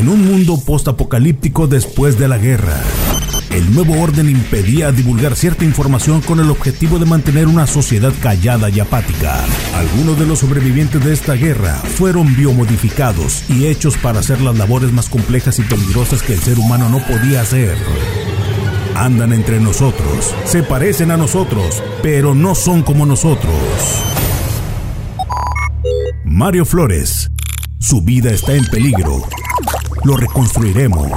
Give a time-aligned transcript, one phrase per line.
[0.00, 2.80] En un mundo postapocalíptico después de la guerra,
[3.50, 8.70] el nuevo orden impedía divulgar cierta información con el objetivo de mantener una sociedad callada
[8.70, 9.44] y apática.
[9.74, 14.90] Algunos de los sobrevivientes de esta guerra fueron biomodificados y hechos para hacer las labores
[14.90, 17.76] más complejas y peligrosas que el ser humano no podía hacer.
[18.94, 23.52] Andan entre nosotros, se parecen a nosotros, pero no son como nosotros.
[26.24, 27.30] Mario Flores,
[27.78, 29.28] su vida está en peligro.
[30.04, 31.12] Lo reconstruiremos.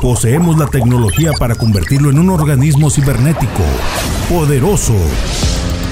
[0.00, 3.62] Poseemos la tecnología para convertirlo en un organismo cibernético,
[4.28, 4.96] poderoso.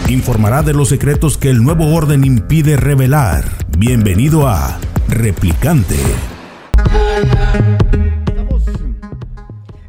[0.09, 3.45] Informará de los secretos que el nuevo orden impide revelar.
[3.78, 4.78] Bienvenido a
[5.09, 5.96] Replicante.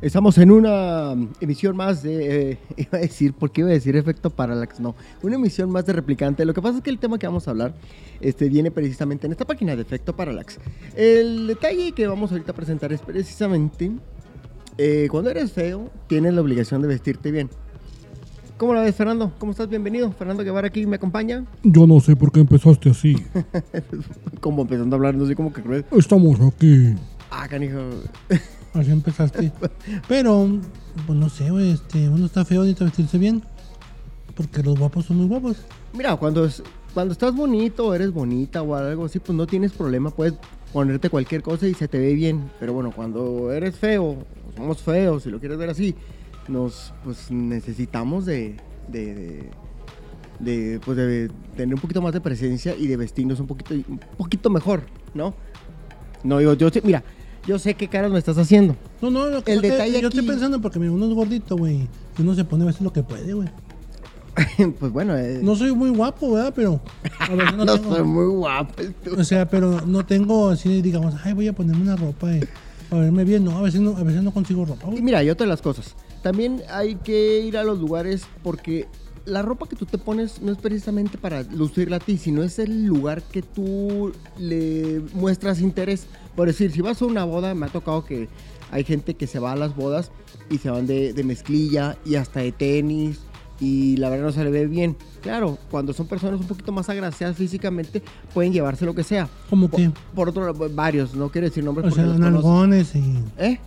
[0.01, 2.51] Estamos en una emisión más de.
[2.51, 4.79] eh, iba a decir, ¿por qué iba a decir efecto parallax?
[4.79, 6.43] No, una emisión más de replicante.
[6.43, 7.73] Lo que pasa es que el tema que vamos a hablar
[8.19, 10.57] este, viene precisamente en esta página de efecto parallax.
[10.95, 13.91] El detalle que vamos ahorita a presentar es precisamente.
[14.77, 17.49] eh, cuando eres feo, tienes la obligación de vestirte bien.
[18.57, 19.31] ¿Cómo la ves, Fernando?
[19.37, 19.69] ¿Cómo estás?
[19.69, 20.11] Bienvenido.
[20.11, 21.45] Fernando Guevara aquí me acompaña.
[21.63, 23.15] Yo no sé por qué empezaste así.
[24.39, 25.85] Como empezando a hablar, no sé cómo que cruel.
[25.91, 26.95] Estamos aquí.
[27.29, 27.79] Ah, canijo.
[28.73, 29.51] Así empezaste.
[30.07, 30.47] Pero,
[31.05, 33.43] pues no sé, güey, este, uno está feo necesita vestirse bien.
[34.35, 35.57] Porque los guapos son muy guapos.
[35.93, 40.09] Mira, cuando, es- cuando estás bonito eres bonita o algo así, pues no tienes problema,
[40.09, 40.35] puedes
[40.71, 42.49] ponerte cualquier cosa y se te ve bien.
[42.59, 44.17] Pero bueno, cuando eres feo,
[44.55, 45.95] somos feos, si lo quieres ver así,
[46.47, 48.55] nos pues necesitamos de,
[48.87, 49.49] de,
[50.39, 53.99] de, pues, de tener un poquito más de presencia y de vestirnos un poquito, un
[54.17, 54.83] poquito mejor,
[55.13, 55.33] ¿no?
[56.23, 57.03] No, digo, yo sé, mira,
[57.47, 58.75] yo sé qué caras me estás haciendo.
[59.01, 61.13] No, no, lo que El que detalle yo aquí- estoy pensando porque mira, uno es
[61.13, 61.87] gordito, güey.
[62.19, 63.49] Uno se pone a veces lo que puede, güey.
[64.79, 66.53] pues bueno, eh, No soy muy guapo, ¿verdad?
[66.55, 66.79] Pero
[67.19, 67.95] a veces no, no tengo.
[67.95, 68.73] soy muy guapo.
[69.03, 69.19] tú.
[69.19, 72.47] O sea, pero no tengo así, digamos, ay, voy a ponerme una ropa eh,
[72.89, 73.43] para verme bien.
[73.43, 75.01] No, a veces no, a veces no consigo ropa, Y güey.
[75.01, 75.95] mira, y otra de las cosas.
[76.23, 78.87] También hay que ir a los lugares porque
[79.25, 82.57] la ropa que tú te pones no es precisamente para lucirla a ti, sino es
[82.59, 86.05] el lugar que tú le muestras interés.
[86.35, 88.27] Por decir, si vas a una boda, me ha tocado que
[88.71, 90.11] hay gente que se va a las bodas
[90.49, 93.19] y se van de, de mezclilla y hasta de tenis
[93.59, 94.97] y la verdad no se le ve bien.
[95.21, 98.01] Claro, cuando son personas un poquito más agraciadas físicamente,
[98.33, 99.29] pueden llevarse lo que sea.
[99.49, 103.19] Como Por, que, por otro lado, varios, no quiero decir nombres o sea, nalgones y
[103.37, 103.59] ¿Eh?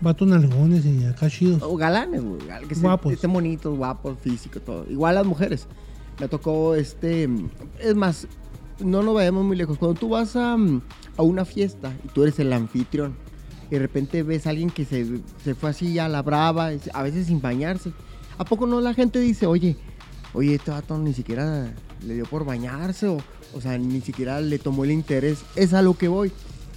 [0.00, 1.62] vatos nalgones y acá chidos.
[1.62, 2.40] O galanes, güey.
[2.68, 3.12] Que Guapos.
[3.12, 4.86] estén bonitos, guapos, físicos, todo.
[4.88, 5.66] Igual las mujeres.
[6.18, 7.28] Me tocó este.
[7.80, 8.26] Es más,
[8.80, 9.78] no nos vayamos muy lejos.
[9.78, 10.82] Cuando tú vas a, mm,
[11.16, 13.16] a una fiesta y tú eres el anfitrión
[13.70, 17.02] y de repente ves a alguien que se, se fue así a la brava, a
[17.02, 17.92] veces sin bañarse.
[18.38, 19.76] ¿A poco no la gente dice, oye,
[20.32, 21.72] oye, este vato ni siquiera
[22.04, 23.18] le dio por bañarse o,
[23.54, 25.44] o sea, ni siquiera le tomó el interés?
[25.56, 26.32] Es a lo que voy.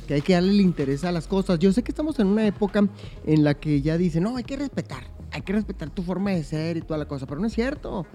[0.07, 1.59] Que hay que darle el interés a las cosas.
[1.59, 2.87] Yo sé que estamos en una época
[3.25, 6.43] en la que ya dicen, no, hay que respetar, hay que respetar tu forma de
[6.45, 8.05] ser y toda la cosa, pero no es cierto.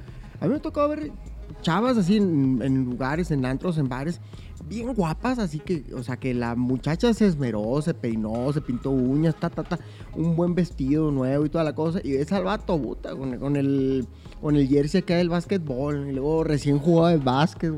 [0.41, 1.13] A mí me tocó ver
[1.61, 4.21] chavas así en, en lugares, en antros, en bares,
[4.69, 8.91] bien guapas, así que, o sea, que la muchacha se esmeró, se peinó, se pintó
[8.91, 9.79] uñas, ta, ta, ta,
[10.15, 13.57] un buen vestido nuevo y toda la cosa, y ves al vato, puta, con, con
[13.57, 14.07] el,
[14.41, 17.73] con el jersey acá del básquetbol, y luego recién jugaba de básquet,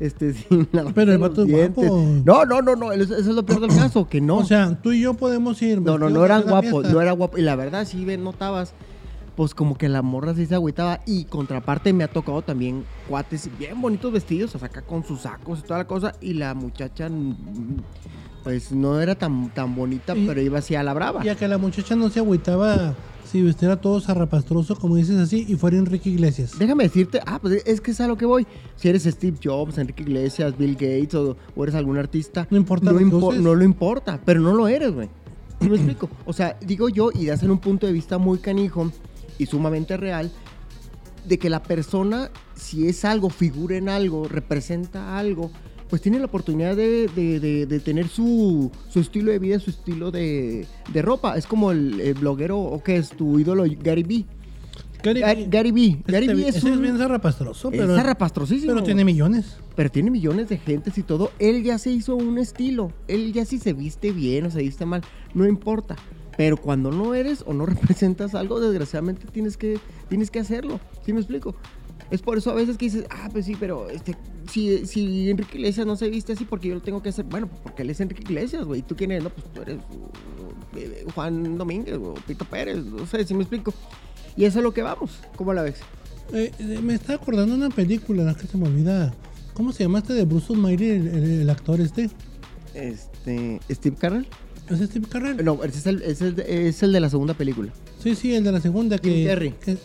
[0.00, 1.88] este, sin Pero el vato es dientes.
[1.88, 2.22] guapo.
[2.24, 4.36] No, no, no, no, eso, es lo peor del caso, que no.
[4.38, 5.80] O sea, tú y yo podemos ir.
[5.80, 7.38] No, no, no eran guapos, no era guapo.
[7.38, 8.74] Y la verdad, sí, ven, notabas,
[9.38, 10.98] pues como que la morra sí se agüitaba.
[11.06, 15.20] Y contraparte me ha tocado también cuates bien bonitos vestidos, o sea, acá con sus
[15.20, 16.12] sacos y toda la cosa.
[16.20, 17.36] Y la muchacha, mm,
[18.42, 21.24] pues no era tan, tan bonita, Y- pero iba así a la brava.
[21.24, 25.44] Y a que la muchacha no se agüitaba si vestiera todo zarrapastroso, como dices así,
[25.48, 26.58] y fuera Enrique Iglesias.
[26.58, 28.44] Déjame decirte, ah, pues es que es a lo que voy.
[28.74, 32.90] Si eres Steve Jobs, Enrique Iglesias, Bill Gates o, o eres algún artista, No importa
[32.90, 35.08] no, impo- no lo importa, pero no lo eres, güey.
[35.60, 36.08] ¿Sí me explico?
[36.24, 38.90] O sea, digo yo, y das en un punto de vista muy canijo
[39.38, 40.30] y sumamente real,
[41.26, 45.50] de que la persona, si es algo, figura en algo, representa algo,
[45.90, 49.70] pues tiene la oportunidad de, de- de- de tener su, su estilo de vida, su
[49.70, 51.36] estilo de, de ropa.
[51.36, 54.26] Es como el, el bloguero, o que es tu ídolo, Gary Vee.
[55.02, 55.90] Gary, Gary, Gary Vee.
[56.02, 58.72] ese Gary te- Vee es, ese es un- bien zarrapastroso, es pero, zarrapastrosísimo.
[58.74, 59.56] pero tiene millones.
[59.76, 61.30] Pero tiene millones de gentes y todo.
[61.38, 62.92] Él ya se hizo un estilo.
[63.06, 65.02] Él ya si se viste bien o se viste mal,
[65.34, 65.96] no importa.
[66.38, 70.80] Pero cuando no eres o no representas algo, desgraciadamente tienes que, tienes que hacerlo.
[71.04, 71.54] ¿Sí me explico?
[72.10, 74.16] Es por eso a veces que dices, ah, pues sí, pero este,
[74.50, 77.26] si, si Enrique Iglesias no se viste así, porque yo lo tengo que hacer.
[77.26, 78.80] Bueno, pues porque él es Enrique Iglesias, güey.
[78.80, 79.24] ¿Y tú quién eres?
[79.24, 82.78] No, pues tú eres uh, eh, Juan Domínguez o Pito Pérez.
[82.78, 83.74] No sé si me explico.
[84.36, 85.18] Y eso es lo que vamos.
[85.36, 85.80] ¿Cómo la ves?
[86.32, 89.12] Eh, eh, me está acordando una película, la que se me olvida.
[89.52, 92.08] ¿Cómo se llama este de Bruce Almighty, el, el- el actor este?
[92.74, 94.26] Este, Steve Carell.
[94.70, 95.44] ¿Es Steve Carell?
[95.44, 97.72] No, ese es el, ese es el de, es el de la segunda película.
[98.02, 98.98] Sí, sí, el de la segunda.
[98.98, 99.54] Jim que, Carrey.
[99.60, 99.78] que es-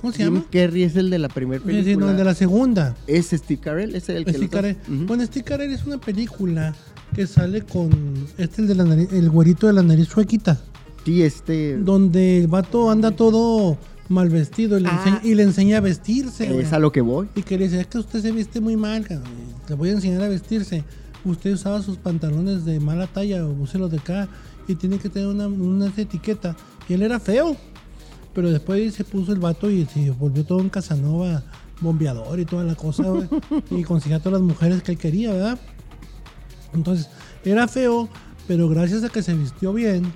[0.00, 0.46] ¿Cómo se Jim llama?
[0.50, 1.84] Carrey es el de la primera película.
[1.92, 2.96] sí, no, el de la segunda.
[3.06, 4.76] Es Steve Carell, ese es el que Steve Carell.
[4.88, 5.06] Ujú.
[5.06, 6.74] Bueno, Steve Carell es una película
[7.14, 7.90] que sale con
[8.38, 10.60] este, el de la nariz, el güerito de la nariz suequita.
[11.04, 11.76] Sí, este.
[11.78, 13.78] Donde el vato anda todo
[14.08, 14.96] mal vestido y le, Ah.
[15.04, 16.46] enseña, y le enseña a vestirse.
[16.48, 16.60] güey.
[16.66, 17.28] Es a lo que voy.
[17.36, 19.28] Y que le dice, es que usted se viste muy mal, cabrón.
[19.68, 20.82] le voy a enseñar a vestirse.
[21.24, 24.28] Usted usaba sus pantalones de mala talla o úselos de acá
[24.66, 26.56] y tiene que tener una, una etiqueta.
[26.88, 27.56] Y él era feo.
[28.34, 31.42] Pero después se puso el vato y se volvió todo un Casanova
[31.80, 33.04] bombeador y toda la cosa,
[33.70, 35.58] y conseguía a todas las mujeres que él quería, ¿verdad?
[36.72, 37.08] Entonces,
[37.44, 38.08] era feo,
[38.46, 40.12] pero gracias a que se vistió bien,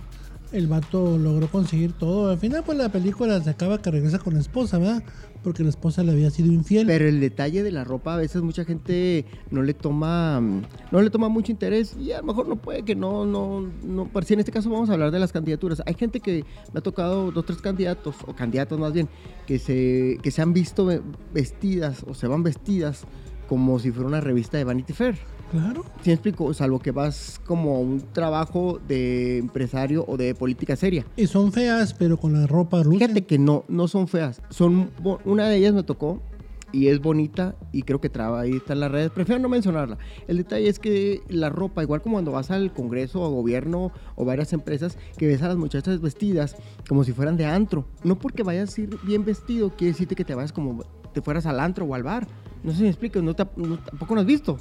[0.55, 2.31] el vato logró conseguir todo.
[2.31, 5.03] Al final, pues la película se acaba que regresa con la esposa, ¿verdad?
[5.43, 6.87] Porque la esposa le había sido infiel.
[6.87, 11.03] Pero el detalle de la ropa a veces mucha gente no le toma mm, no
[11.03, 14.25] le toma mucho interés y a lo mejor no puede que no no no por
[14.25, 15.83] si en este caso vamos a hablar de las candidaturas.
[15.85, 19.09] Hay gente que me ha tocado dos tres candidatos o candidatos más bien
[19.47, 21.03] que se que se han visto ve-
[21.35, 23.05] vestidas o se van vestidas
[23.49, 25.17] como si fuera una revista de Vanity Fair.
[25.55, 25.85] Claro.
[26.03, 26.53] ¿Sí me explico?
[26.53, 31.06] Salvo que vas como a un trabajo de empresario o de política seria.
[31.17, 32.99] Y son feas, pero con la ropa rusa.
[32.99, 34.43] Fíjate que no, no son feas.
[34.51, 34.91] Son
[35.25, 36.21] una de ellas me tocó
[36.73, 39.12] y es bonita y creo que traba ahí está en las redes.
[39.12, 39.97] Prefiero no mencionarla.
[40.27, 44.25] El detalle es que la ropa, igual como cuando vas al Congreso o gobierno o
[44.25, 46.56] varias empresas, que ves a las muchachas vestidas
[46.89, 47.85] como si fueran de antro.
[48.03, 51.47] No porque vayas a ir bien vestido, quiere decirte que te vayas como te fueras
[51.47, 52.27] al antro o al bar.
[52.65, 54.59] No sé si me explico, no, te- no- tampoco lo has visto.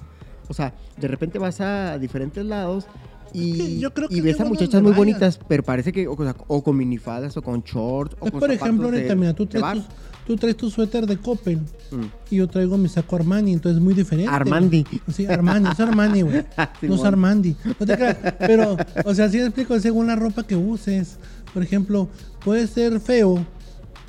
[0.53, 2.85] O sea, de repente vas a diferentes lados
[3.33, 6.15] y, que yo creo que y ves a muchachas muy bonitas, pero parece que o,
[6.15, 9.47] sea, o con minifaldas o con shorts o Es con por ejemplo, ahorita, mira, tú
[9.47, 9.83] traes, tu,
[10.27, 11.59] tú traes tu suéter de Coppel
[11.93, 12.05] Mm.
[12.31, 14.31] y yo traigo mi saco Armani, entonces es muy diferente.
[14.31, 14.85] Armandi.
[15.13, 16.43] Sí, Armani, es Armani, güey.
[16.81, 17.03] no es.
[17.03, 17.55] Armandi.
[17.79, 18.17] No te creas.
[18.39, 21.17] Pero, o sea, sí me explico, según la ropa que uses.
[21.53, 22.07] Por ejemplo,
[22.43, 23.45] puede ser feo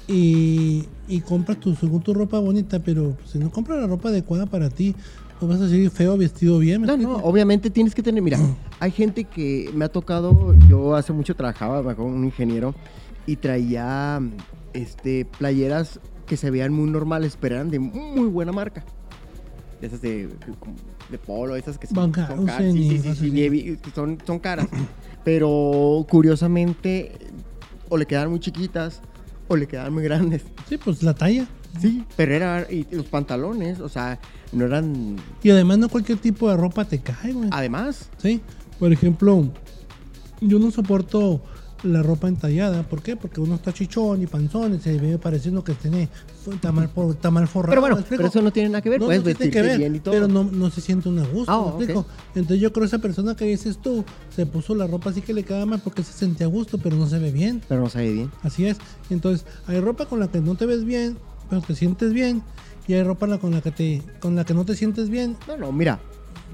[0.08, 4.46] y, y compras tu, según tu ropa bonita, pero si no compras la ropa adecuada
[4.46, 4.94] para ti,
[5.38, 6.82] pues vas a seguir feo vestido bien.
[6.82, 8.38] ¿me No, no, obviamente tienes que tener, mira,
[8.80, 12.74] hay gente que me ha tocado, yo hace mucho trabajaba con un ingeniero
[13.26, 14.20] y traía
[14.72, 18.84] este playeras que se veían muy normales, pero eran de muy buena marca.
[19.80, 20.28] De esas de,
[21.10, 22.72] de polo, esas que son, Van son caras.
[22.72, 24.66] Sí, sí, sí, son, son caras.
[25.24, 27.12] Pero curiosamente,
[27.88, 29.02] o le quedaban muy chiquitas
[29.48, 30.42] o le quedaban muy grandes.
[30.68, 31.46] Sí, pues la talla.
[31.80, 34.18] Sí, pero era, y los pantalones, o sea,
[34.52, 37.48] no eran, Y además no cualquier tipo de ropa te cae, güey.
[37.52, 38.40] además, Sí,
[38.78, 39.48] por ejemplo,
[40.40, 41.42] yo no soporto
[41.84, 42.82] la ropa entallada.
[42.82, 43.16] ¿Por qué?
[43.16, 46.08] Porque uno está chichón y panzón y se ve pareciendo que tiene
[46.52, 47.70] está mal, por- está mal forrado.
[47.70, 49.78] Pero bueno, pero eso no tiene nada que ver, No, puedes no vestirte que ver,
[49.78, 50.14] bien y todo.
[50.14, 51.74] Pero no, no se siente un gusto, Ah, ¿me ok.
[51.80, 52.06] explico?
[52.34, 54.04] Entonces yo creo que esa persona que dices tú
[54.34, 56.96] se puso la ropa así que le queda mal porque se sentía a gusto, pero
[56.96, 57.62] no se ve bien.
[57.68, 58.30] Pero no sabe bien.
[58.42, 58.78] Así es.
[59.10, 61.16] Entonces, hay ropa con la que no te ves bien,
[61.50, 62.42] pero te sientes bien.
[62.86, 65.36] Y hay ropa la- con la que te con la que no te sientes bien.
[65.48, 66.00] No, no, mira,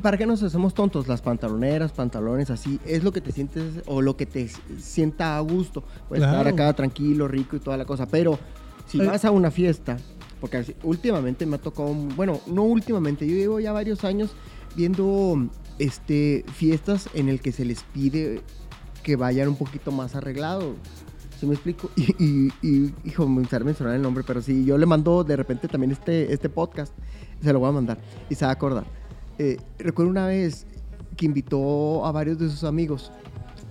[0.00, 1.08] ¿para qué nos hacemos tontos?
[1.08, 4.48] Las pantaloneras, pantalones así, es lo que te sientes o lo que te
[4.78, 5.82] sienta a gusto.
[6.08, 6.38] Puedes Claro.
[6.38, 8.06] estar acá tranquilo, rico y toda la cosa.
[8.06, 8.38] Pero
[8.86, 9.06] si Ay.
[9.06, 9.96] vas a una fiesta,
[10.40, 14.30] porque últimamente me ha tocado, bueno, no últimamente, yo llevo ya varios años
[14.76, 15.46] viendo
[15.78, 18.40] este, fiestas en el que se les pide
[19.02, 20.76] que vayan un poquito más arreglados.
[21.38, 21.90] ¿Sí me explico?
[21.96, 25.36] Y, y, y, hijo, me gustaría mencionar el nombre, pero si yo le mando de
[25.36, 26.92] repente también este, este podcast,
[27.42, 27.98] se lo voy a mandar
[28.28, 28.84] y se va a acordar.
[29.42, 30.66] Eh, recuerdo una vez
[31.16, 33.10] que invitó a varios de sus amigos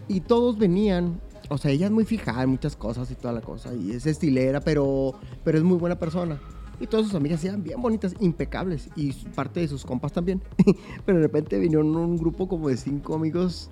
[0.08, 3.42] y todos venían, o sea, ella es muy fijada en muchas cosas y toda la
[3.42, 6.42] cosa, y es estilera, pero, pero es muy buena persona.
[6.80, 10.42] Y todas sus amigas eran bien bonitas, impecables, y parte de sus compas también.
[11.06, 13.70] pero de repente vinieron un grupo como de cinco amigos,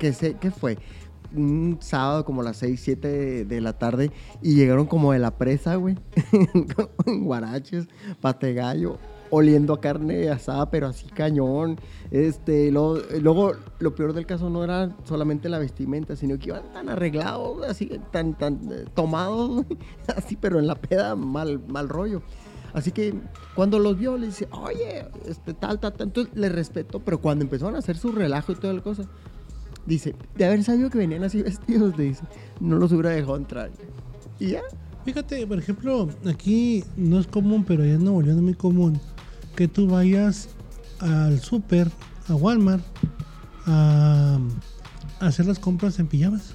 [0.00, 0.76] que sé, ¿qué fue?
[1.32, 4.10] Un sábado como a las 6, 7 de, la tarde,
[4.42, 5.96] y llegaron como de la presa, güey,
[7.06, 7.86] guaraches,
[8.20, 8.98] pate gallo,
[9.34, 11.78] oliendo a carne asada, pero así cañón.
[12.10, 16.70] Este, lo- luego, lo peor del caso no era solamente la vestimenta, sino que iban
[16.72, 19.64] tan arreglados, así, tan, tan eh, tomados,
[20.16, 22.20] así, pero en la peda mal, mal rollo.
[22.74, 23.14] Así que
[23.54, 26.08] cuando los vio, le dice, oye, este, tal, tal, tal.
[26.08, 29.04] Entonces le respeto, pero cuando empezaron a hacer su relajo y toda la cosa,
[29.86, 32.22] dice, de haber sabido que venían así vestidos, le dice,
[32.60, 33.70] no los hubiera dejado entrar.
[34.38, 34.60] Y ya,
[35.04, 39.00] Fíjate, por ejemplo, aquí no es común, pero allá en Nuevo León es muy común
[39.54, 40.48] que tú vayas
[41.00, 41.90] al súper,
[42.28, 42.82] a Walmart,
[43.66, 44.38] a,
[45.20, 46.54] a hacer las compras en pijamas.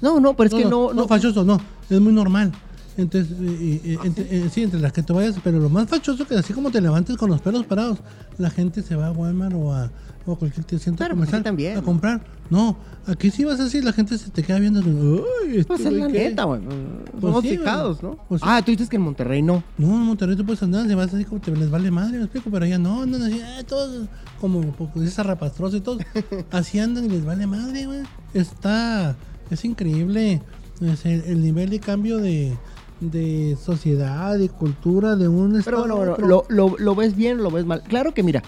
[0.00, 2.52] no, no, pero es que no, no, no, fachoso, no, es muy normal.
[2.98, 6.26] Entonces, eh, eh, entre, eh, sí, entre las que te vayas, pero lo más fachoso
[6.26, 7.98] que así como te levantes con los pelos parados,
[8.38, 9.88] la gente se va a Walmart o a,
[10.26, 11.78] o a cualquier centro Pero, pues, comercial también.
[11.78, 12.20] a comprar.
[12.50, 12.76] No,
[13.06, 14.80] aquí sí vas así, la gente se te queda viendo.
[14.80, 16.30] Uy, este Pues es la ¿qué?".
[16.30, 16.60] neta, güey.
[16.60, 17.56] Pues Somos sí.
[18.02, 18.16] ¿no?
[18.28, 19.62] Pues ah, tú dices que en Monterrey no.
[19.76, 22.24] No, en Monterrey tú puedes andar, se vas así como te les vale madre, me
[22.24, 24.08] explico, pero allá no, andan así, ah, todos
[24.40, 25.98] como porque es zarrapastroso y todo.
[26.50, 28.00] así andan y les vale madre, güey.
[28.34, 29.14] Está,
[29.50, 30.42] es increíble
[30.80, 32.56] es el, el nivel de cambio de,
[33.00, 36.26] de sociedad, de cultura, de un Pero estado bueno, a bueno otro.
[36.26, 37.82] lo, lo, lo ves bien o lo ves mal.
[37.82, 38.42] Claro que mira,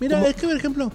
[0.00, 0.92] Mira, como- es que por ejemplo,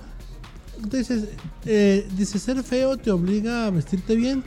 [0.91, 1.25] dices,
[1.65, 4.43] eh, dice ser feo te obliga a vestirte bien.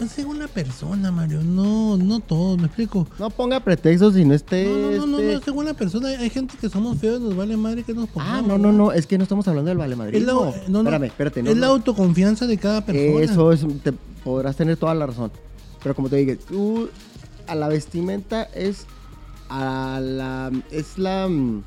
[0.00, 3.08] No sé, una persona, Mario, no, no todos, me explico.
[3.18, 4.64] no ponga pretextos si no esté.
[4.66, 7.34] No, no, no, no, este- no, según la persona, hay, gente que somos feos nos
[7.36, 8.46] vale madre que nos Ah, pongamos.
[8.46, 11.04] no, no, no, es que no estamos hablando del vale Es la, no, no, Espérame,
[11.06, 11.50] espérate, no.
[11.50, 13.24] es la autoconfianza de cada persona.
[13.24, 15.32] Eso es, te podrás tener toda la razón.
[15.82, 16.88] Pero como te dije, tú
[17.48, 18.86] a la vestimenta es
[19.50, 21.62] a la es la mm,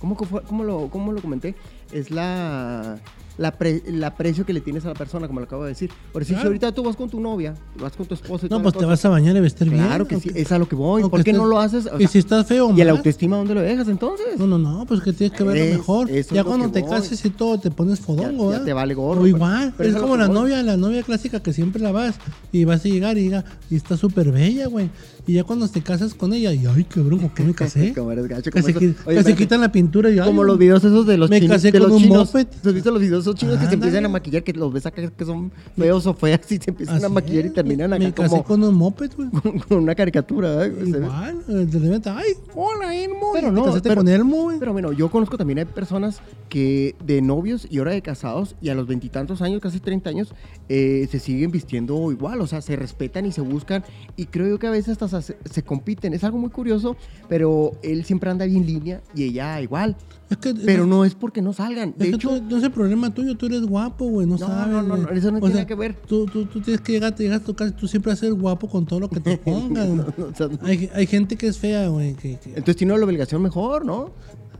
[0.00, 1.54] ¿cómo, cómo lo cómo lo comenté?
[1.92, 2.98] Es la
[3.38, 5.90] la pre- el aprecio que le tienes a la persona, como lo acabo de decir.
[6.12, 6.48] Por si Claro.
[6.48, 8.84] ahorita tú vas con tu novia, vas con tu esposo y No, pues la te
[8.86, 9.84] vas a bañar y vestir bien.
[9.86, 11.08] Claro que sí, es a lo que voy.
[11.08, 11.86] ¿Por qué no lo haces?
[11.86, 12.96] O y si estás feo, ¿Y el más.
[12.96, 14.36] autoestima dónde lo dejas entonces?
[14.40, 16.10] No, no, no, pues que tienes que ver Es- lo mejor.
[16.32, 16.90] Ya cuando te voy.
[16.90, 18.64] cases y todo, te pones fodongo, ya ¿verdad?
[18.64, 20.34] te vale gorro, O pero- igual, pero es como la voy.
[20.34, 22.16] novia, la novia clásica que siempre la vas
[22.50, 24.90] y vas a llegar y, diga, y está súper bella, güey.
[25.28, 27.92] Y ya cuando te casas con ella, y ay, cabrón, ¿con qué me casé?
[27.94, 30.56] Como eres gacho, que como se, Oye, que quitan la pintura y ay, Como los
[30.56, 31.56] videos esos de los Me chinos.
[31.56, 32.34] casé de con los un chinos.
[32.34, 34.42] ¿Has visto los videos esos chinos que se empiezan a maquillar?
[34.42, 37.50] Que los ves acá que son feos o feas y se empiezan a maquillar y
[37.50, 39.28] terminan acá Me casé como con un moped, güey.
[39.28, 40.64] con, con una caricatura.
[40.66, 40.72] ¿eh?
[40.84, 43.30] Igual, eh, de repente, ay, hola, Elmo.
[43.34, 44.58] Pero no, te casaste pero- con Elmo, güey.
[44.58, 48.70] Pero bueno, yo conozco también hay personas que de novios y ahora de casados y
[48.70, 50.32] a los veintitantos años, casi 30 años,
[50.70, 53.84] eh, se siguen vistiendo igual, o sea, se respetan y se buscan
[54.16, 56.12] y creo yo que a veces hasta se, se compiten.
[56.14, 56.96] Es algo muy curioso,
[57.28, 59.96] pero él siempre anda bien línea y ella igual.
[60.30, 61.90] Es que, Pero no es porque no salgan.
[61.90, 64.36] Es De que hecho, tú- no es el problema tuyo, tú eres guapo, güey, no,
[64.36, 64.66] No, sabes.
[64.72, 65.94] no, no, no, eso no tiene sea, nada que ver.
[66.06, 68.68] Tú, tú, tú tienes que llegar, te llegas a tu casa, tú siempre ser guapo
[68.68, 69.96] con todo lo que te pongan.
[69.96, 70.58] no, no, o sea, no.
[70.66, 72.14] hay, hay gente que es fea, güey.
[72.14, 74.10] Que, que- entonces tiene la obligación mejor, ¿no?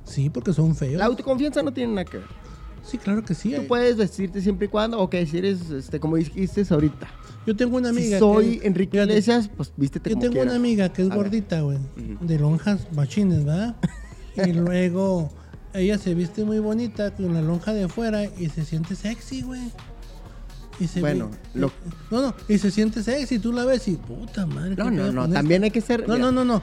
[0.04, 0.94] sí, porque son feos.
[0.98, 2.26] La autoconfianza no tiene nada que ver.
[2.82, 3.52] Sí, claro que sí.
[3.54, 7.06] Tú puedes vestirte siempre y cuando, ok, si eres, este, como dijiste ahorita.
[7.48, 8.16] Yo tengo una amiga.
[8.16, 10.50] si soy que- Enrique fíjate, Iglesias, pues vístete Yo como tengo quieras.
[10.52, 11.78] una amiga que es A gordita, güey.
[11.78, 12.26] Ujú.
[12.26, 13.76] De lonjas machines, ¿verdad?
[14.46, 15.30] y luego
[15.74, 19.62] ella se viste muy bonita con la lonja de fuera y se siente sexy, güey.
[20.80, 21.72] Y se Bueno, ve- lo-
[22.10, 24.76] No, no, y se siente sexy, tú la ves y puta madre.
[24.76, 26.06] No, no, no, también hay que ser...
[26.08, 26.62] No, no, no, no.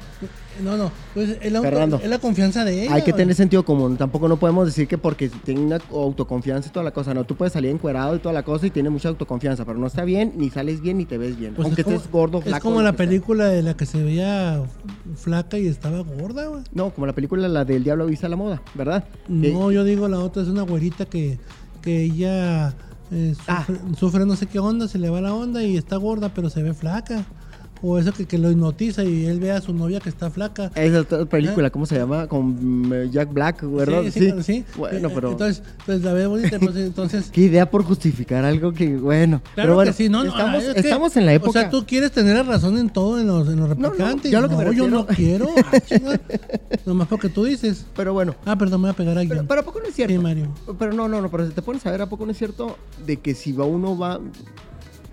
[0.64, 0.90] No, no.
[1.14, 2.00] Pues es la, Fernando.
[2.02, 2.94] es la confianza de ella.
[2.94, 3.98] Hay que tener sentido común.
[3.98, 7.14] Tampoco no podemos decir que porque tiene una autoconfianza y toda la cosa.
[7.14, 9.88] No, tú puedes salir encuerado y toda la cosa y tienes mucha autoconfianza, pero no
[9.88, 11.56] está bien, ni sales bien, ni te ves bien.
[11.56, 12.64] Pues Aunque es como- estés gordo, Es flaco.
[12.64, 12.98] como lo la sea.
[12.98, 14.64] película de la que se veía
[15.18, 16.64] flaca y estaba gorda, güey.
[16.74, 19.04] No, como la película la del Diablo Vista a la Moda, ¿verdad?
[19.28, 21.38] No, yo digo la otra es una güerita que,
[21.82, 22.74] que ella
[23.12, 23.66] eh, Ah.
[23.66, 26.50] sufre, sufre no sé qué onda, se le va la onda y está gorda, pero
[26.50, 27.26] se ve flaca.
[27.82, 30.72] O eso que, que lo hipnotiza y él ve a su novia que está flaca.
[30.76, 32.26] Esa otra película, ¿cómo se llama?
[32.28, 34.04] Con eh, Jack Black, ¿verdad?
[34.12, 34.66] Sí, sí, sí.
[34.78, 35.32] Bueno, pero...
[35.32, 37.30] Entonces, pues la ve bonita, pues entonces.
[37.32, 39.42] Qué idea por justificar algo que, bueno.
[39.42, 41.50] Claro pero bueno, que sí, no, no, estamos, es que- estamos en la época.
[41.50, 44.32] O sea, tú quieres tener la razón en todo en los, en los no, replicantes.
[44.32, 45.50] yo lo que No, yo no refiero-
[45.88, 46.10] quiero.
[46.14, 46.20] ah.
[46.86, 47.86] Nomás porque tú dices.
[47.96, 49.94] Pero bueno, Ah, perdón, me voy a pegar a pero, pero ¿a poco no es
[49.96, 50.14] cierto?
[50.14, 50.48] Sí, Mario.
[50.80, 52.78] Pero no, no, no, pero si te pones a ver, ¿a poco no es cierto
[53.06, 54.20] de que si va uno va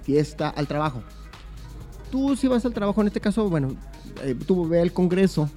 [0.02, 1.02] fiesta al trabajo?
[2.12, 3.71] Tú si vas al trabajo, en este caso, bueno,
[4.23, 5.49] eh, tú ve al Congreso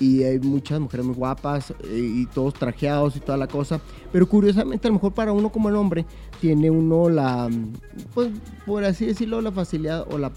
[0.00, 3.80] y hay muchas mujeres muy guapas eh, y todos trajeados y toda la cosa,
[4.12, 6.04] pero curiosamente a lo mejor para uno como el hombre
[6.40, 7.48] tiene uno la,
[8.12, 8.28] pues
[8.66, 10.32] por así decirlo, la facilidad o la,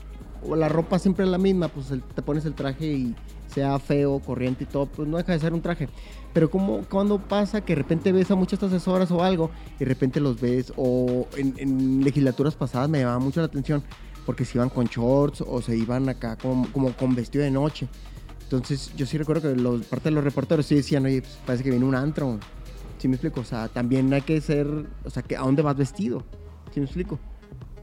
[0.47, 3.15] o la ropa siempre es la misma, pues el- te pones el traje y
[3.47, 5.89] sea feo, corriente y todo, pues no deja de ser un traje.
[6.33, 9.85] Pero como cuando pasa que de repente ves a muchas asesoras o algo y de
[9.85, 13.83] repente los ves o en, en legislaturas pasadas me llamaba mucho la atención
[14.31, 17.89] porque se iban con shorts o se iban acá como, como con vestido de noche.
[18.43, 21.65] Entonces yo sí recuerdo que los, parte de los reporteros sí decían, oye, pues, parece
[21.65, 22.39] que viene un antro.
[22.97, 23.41] ¿Sí me explico?
[23.41, 24.67] O sea, también hay que ser,
[25.03, 26.23] o sea, que, ¿a dónde vas vestido?
[26.73, 27.19] ¿Sí me explico?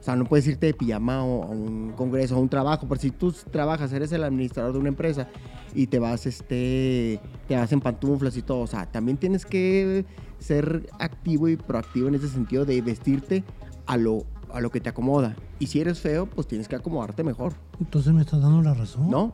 [0.00, 2.88] O sea, no puedes irte de pijama o a un congreso o a un trabajo,
[2.88, 5.28] pero si tú trabajas, eres el administrador de una empresa
[5.75, 10.07] y te vas, este, te vas en pantuflas y todo, o sea, también tienes que
[10.38, 13.45] ser activo y proactivo en ese sentido de vestirte
[13.85, 15.37] a lo, a lo que te acomoda.
[15.59, 19.11] Y si eres feo, pues tienes que acomodarte mejor, Entonces me estás dando la razón.
[19.11, 19.33] ¿no?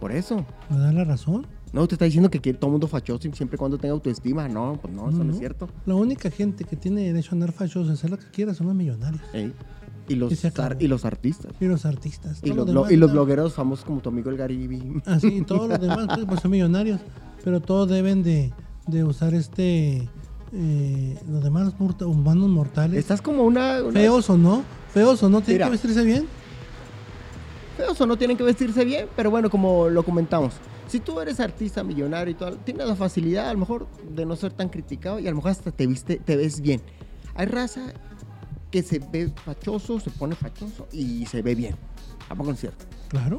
[0.00, 0.44] Por eso.
[0.70, 1.46] ¿Me das la razón?
[1.72, 4.48] No, te está diciendo que quiere todo mundo fachoso y siempre y cuando tenga autoestima.
[4.48, 5.68] No, pues no, eso no, es cierto.
[5.86, 8.76] La única gente que tiene derecho a andar fachoso, hacer lo que quiera, son los
[8.76, 9.22] millonarios.
[9.32, 9.52] Ey.
[10.08, 10.32] Y los,
[10.80, 11.52] Y los artistas.
[11.60, 12.40] Y los artistas.
[12.42, 15.00] Y lo demás y los blogueros famosos como tu amigo el Garibi.
[15.06, 17.00] Así, todos los demás pues, pues, son millonarios.
[17.44, 18.52] Pero todos deben de,
[18.88, 20.08] de usar este.
[20.52, 22.98] Eh, los demás morta- humanos mortales.
[22.98, 23.82] Estás como una...
[23.82, 24.64] una- Feos o no.
[24.92, 25.40] Feos o no.
[25.40, 25.66] Tienen Mira.
[25.66, 26.26] que vestirse bien.
[27.76, 30.54] feos o no tienen que vestirse bien, pero bueno, como lo comentamos,
[30.88, 34.36] si tú eres artista millonario y todo, tienes la facilidad a lo mejor de no
[34.36, 36.82] ser tan criticado y a lo mejor hasta te viste, te ves bien.
[37.34, 37.80] Hay raza
[38.70, 41.76] que se ve fachoso, se pone fachoso y se ve bien.
[42.28, 42.84] Tampoco es cierto.
[43.08, 43.38] Claro.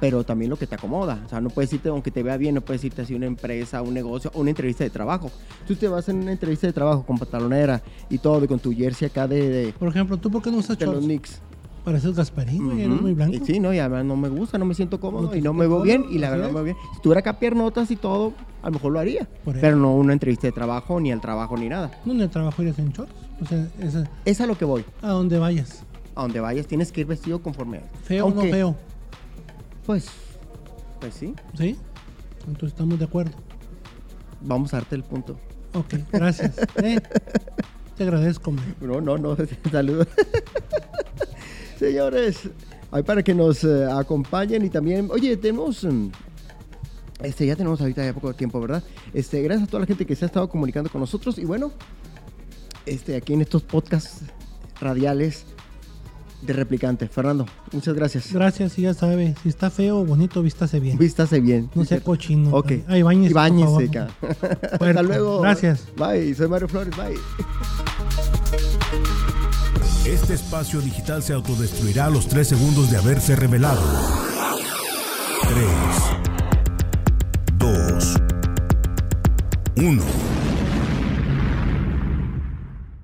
[0.00, 1.22] Pero también lo que te acomoda.
[1.24, 3.26] O sea, no puedes irte, aunque te vea bien, no puedes irte así a una
[3.26, 5.30] empresa, un negocio, una entrevista de trabajo.
[5.66, 8.72] Tú te vas en una entrevista de trabajo con pantalonera y todo, y con tu
[8.72, 11.06] jersey acá de, de, Por ejemplo, ¿tú por qué no usas de los shorts?
[11.06, 11.40] Knicks.
[11.84, 12.80] Pareces Gasparín, güey.
[12.80, 13.02] Eres Ujú.
[13.02, 13.34] muy blanco.
[13.36, 15.52] Y sí, no, y además no me gusta, no me siento cómodo No y no
[15.52, 16.06] me veo bien.
[16.10, 16.52] Y la verdad es.
[16.52, 16.76] me veo bien.
[16.96, 18.32] Si tuviera acá piernotas y todo,
[18.62, 19.28] a lo mejor lo haría.
[19.44, 21.90] Pero no una entrevista de trabajo, ni al trabajo, ni nada.
[22.06, 23.12] No, en el trabajo irías en shorts.
[23.42, 24.82] O sea, es a, Es a lo que voy.
[25.02, 25.82] a donde vayas.
[26.14, 27.80] A donde vayas tienes que ir vestido conforme.
[28.04, 28.74] Feo o no feo.
[29.86, 30.06] Pues,
[31.00, 31.34] pues sí.
[31.56, 31.76] ¿Sí?
[32.46, 33.32] Entonces estamos de acuerdo.
[34.40, 35.38] Vamos a darte el punto.
[35.74, 36.54] Ok, gracias.
[36.82, 37.00] Eh,
[37.96, 38.74] te agradezco, man.
[38.80, 39.36] No, no, no.
[39.70, 40.08] Saludos.
[41.78, 42.50] Señores,
[42.90, 46.08] ahí para que nos eh, acompañen y también, oye, tenemos, mm,
[47.22, 48.82] este, ya tenemos ahorita ya poco tiempo, ¿verdad?
[49.12, 51.72] Este, gracias a toda la gente que se ha estado comunicando con nosotros y bueno,
[52.86, 54.22] este, aquí en estos podcasts
[54.80, 55.46] radiales
[56.46, 57.08] de replicante.
[57.08, 58.32] Fernando, muchas gracias.
[58.32, 60.98] Gracias, y ya sabe, si está feo o bonito, vístase bien.
[60.98, 61.70] Vístase bien.
[61.74, 62.50] No sea cochino.
[62.54, 62.72] Ok.
[62.86, 64.60] Ay, bañese, Y bañese, por favor.
[64.70, 64.76] ca.
[64.88, 65.40] Hasta luego.
[65.40, 65.84] Gracias.
[65.96, 66.34] Bye.
[66.34, 66.94] Soy Mario Flores.
[66.96, 67.18] Bye.
[70.06, 73.80] Este espacio digital se autodestruirá a los 3 segundos de haberse revelado.
[75.48, 75.66] 3,
[77.58, 78.14] 2,
[79.76, 80.02] 1.